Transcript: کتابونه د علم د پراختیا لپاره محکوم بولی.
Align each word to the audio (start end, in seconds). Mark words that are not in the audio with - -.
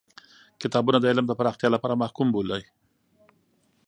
کتابونه 0.61 0.97
د 0.99 1.05
علم 1.11 1.25
د 1.27 1.33
پراختیا 1.39 1.69
لپاره 1.75 1.99
محکوم 2.01 2.27
بولی. 2.33 2.61